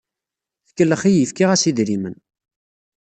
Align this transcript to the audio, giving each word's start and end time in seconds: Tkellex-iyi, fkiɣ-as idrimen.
Tkellex-iyi, 0.67 1.25
fkiɣ-as 1.29 1.63
idrimen. 1.69 2.15